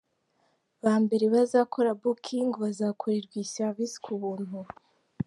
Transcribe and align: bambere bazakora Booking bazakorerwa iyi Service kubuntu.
bambere 0.83 1.25
bazakora 1.35 1.97
Booking 2.01 2.51
bazakorerwa 2.63 3.33
iyi 3.39 3.51
Service 3.57 3.95
kubuntu. 4.05 4.57